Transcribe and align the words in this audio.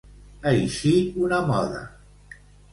Eixir 0.51 0.95
una 1.27 1.43
moda. 1.53 1.87